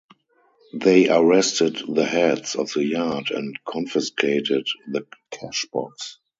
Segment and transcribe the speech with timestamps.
[0.73, 6.15] They arrested the heads of the yard and confiscated the cashbox.